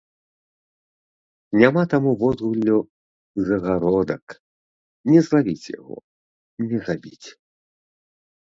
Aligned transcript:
Няма 1.63 1.83
таму 1.91 2.11
водгуллю 2.23 2.79
загародак, 3.49 4.25
не 5.13 5.19
злавіць 5.29 5.71
яго, 5.77 5.95
не 6.73 6.77
забіць. 6.89 7.27